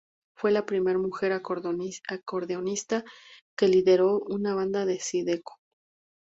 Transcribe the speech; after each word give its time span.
Fue 0.35 0.49
la 0.49 0.65
primera 0.65 0.97
mujer 0.97 1.31
acordeonista 1.31 3.03
que 3.55 3.67
lideró 3.67 4.17
una 4.21 4.55
banda 4.55 4.87
de 4.87 4.97
zydeco. 4.99 5.59